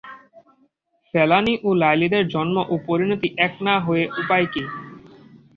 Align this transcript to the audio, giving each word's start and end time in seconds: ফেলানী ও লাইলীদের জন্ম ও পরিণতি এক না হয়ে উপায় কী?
ফেলানী 1.13 1.53
ও 1.63 1.79
লাইলীদের 1.81 2.23
জন্ম 2.27 2.55
ও 2.69 2.85
পরিণতি 2.87 3.27
এক 3.37 3.53
না 3.65 3.75
হয়ে 3.79 4.03
উপায় 4.21 4.45
কী? 4.53 4.63